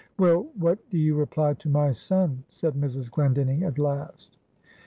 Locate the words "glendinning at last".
3.11-4.35